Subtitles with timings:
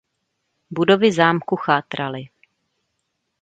[0.71, 2.29] Budovy zámku chátraly.